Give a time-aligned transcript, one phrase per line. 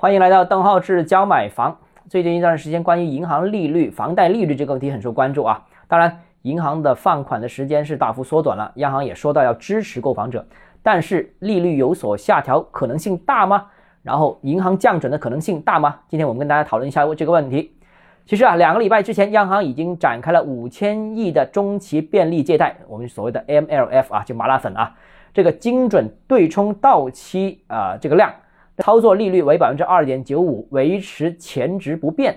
[0.00, 1.76] 欢迎来到邓浩志教买房。
[2.08, 5.62] 最近一段时间，关于银行利率、房贷利率这个问题很受关注啊。
[5.86, 10.42] 当然，银行的放款的时间是大幅缩短了，央行也说到要支持购房者，
[10.82, 13.66] 但是利率有所下调可能性大吗？
[14.02, 15.98] 然后银行降准的可能性大吗？
[16.08, 17.76] 今天我们跟大家讨论一下这个问题。
[18.24, 24.94] 其实啊，两个礼拜之前，央行已经展开了五千亿的中期便利借贷，我们所谓的 MLF 啊，就麻辣粉啊，
[25.34, 28.32] 这个精准对冲到期啊，这个量。
[28.80, 32.34] 操作利率为百分之二点九五，维持前值不变。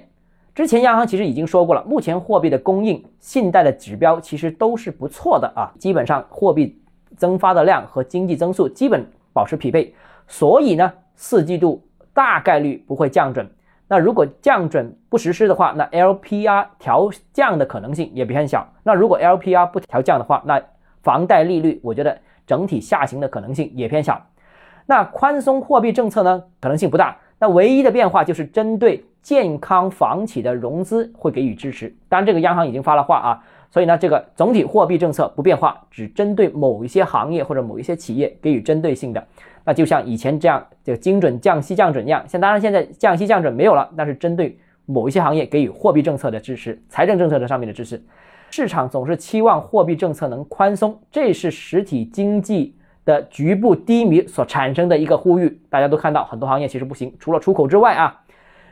[0.53, 6.79] 之前央行其实已经说过了，目前货币的供应、信贷的指标其实都是不错的啊，基本上货币
[7.17, 9.95] 增发的量和经济增速基本保持匹配，
[10.27, 13.49] 所以呢，四季度大概率不会降准。
[13.87, 18.67] 那如果降准不实施的话，那 LPR 调降的可能性也偏小。
[18.83, 20.61] 那如果 LPR 不调降的话，那
[21.01, 24.21] 房贷利率我觉得整体下行的可能性也偏小。
[24.85, 27.17] 那宽松货币政策呢，可能性不大。
[27.39, 31.93] 那唯一的变化就是针对健康房企的融资会给予支持。
[32.07, 39.25] 当然，这个央行已经发了话啊，所以呢，这个总体货币政策不变化，只针对某一些行业或者某一些企业给予针对性的。
[39.65, 42.23] 那就像以前这样，这个精准降息降准一样。
[42.27, 48.01] 像当然现在降息降准没有了，但是针对某一些行业给予货币政策的支持、财政政策的上面的支持。
[48.51, 52.75] 市场总是期望货币政策能宽松，这是实体经济。
[53.05, 58.21] 的局部低迷所产生的一个呼吁，大家都看到很多行业其实不行，除了出口之外啊，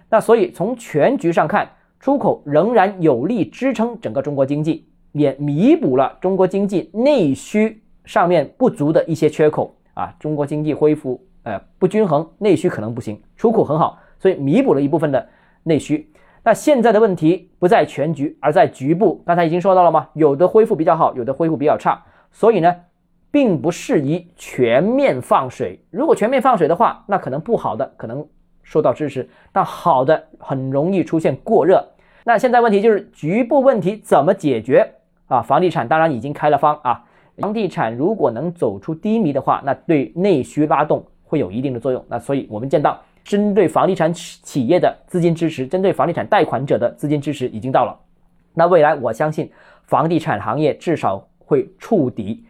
[0.09, 10.13] 那所以从全局上看，出口仍然有力支撑整个中国经济，也弥补了中国经济内需上面不足的一些缺口啊。
[10.19, 15.27] 中国经济恢复呃不均衡，内需可能不行，出口很好，所以弥补了一部分的
[15.63, 16.09] 内需。
[16.43, 19.21] 那现在的问题不在全局，而在局部。
[19.25, 20.07] 刚才已经说到了吗？
[20.13, 22.01] 有的恢复比较好，有的恢复比较差，
[22.31, 22.73] 所以呢。
[23.31, 25.79] 并不适宜全面放水。
[25.89, 28.27] 如果全面放水的话，那可能不好的可能
[28.61, 31.81] 受到支持，但好的很容易出现过热。
[32.25, 34.87] 那现在问题就是局部问题怎么解决
[35.27, 35.41] 啊？
[35.41, 37.03] 房地产当然已经开了方啊。
[37.37, 42.05] 房地产如果能走出低迷的话，那对内需拉动会有一定的作用。
[42.09, 47.97] 那所以我们见到，针对房地产企业的资金支持，针对房地产贷款者的资金支持已经到了。
[48.53, 49.49] 那未来我相信
[49.85, 52.45] 房地产行业至少会触底。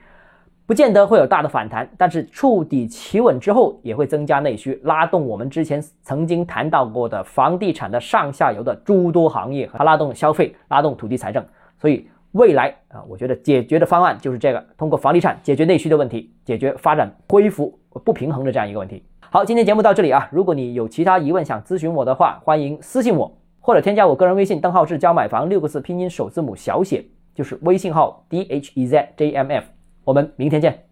[0.71, 11.45] 不见得会有大的反弹，但是触底企稳之后，也会增加内需，拉动我们之前曾经谈到过的房地产的上下游的诸多行业，它拉动消费，拉动土地财政。
[11.77, 19.03] 所以未来啊，我觉得解决的方案就是这个，通过房地产解决内需的问题，解决发展恢复不平衡的这样一个问题。
[19.29, 27.03] 好，今天节目到这里啊，如果你有其他疑问想咨询我的话，欢迎私信我，或者添加我个人微信邓浩志教买房六个字拼音首字母小写，
[27.35, 29.65] 就是微信号 d h e z j m f。
[30.03, 30.90] 我们明天见。